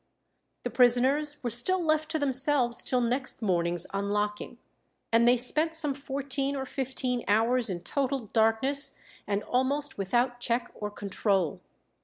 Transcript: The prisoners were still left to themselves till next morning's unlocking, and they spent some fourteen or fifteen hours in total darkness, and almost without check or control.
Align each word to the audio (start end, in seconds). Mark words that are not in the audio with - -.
The 0.63 0.71
prisoners 0.71 1.43
were 1.43 1.51
still 1.51 1.79
left 1.79 2.09
to 2.09 2.17
themselves 2.17 2.81
till 2.81 3.01
next 3.01 3.43
morning's 3.43 3.85
unlocking, 3.93 4.57
and 5.11 5.27
they 5.27 5.37
spent 5.37 5.75
some 5.75 5.93
fourteen 5.93 6.55
or 6.55 6.65
fifteen 6.65 7.23
hours 7.27 7.69
in 7.69 7.81
total 7.81 8.17
darkness, 8.33 8.97
and 9.27 9.43
almost 9.43 9.99
without 9.99 10.39
check 10.39 10.71
or 10.73 10.89
control. 10.89 11.61